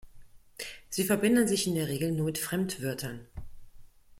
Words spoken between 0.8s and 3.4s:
Sie verbinden sich in der Regel nur mit Fremdwörtern.